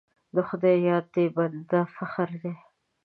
[0.35, 2.53] د خدای یاد د بنده فخر دی.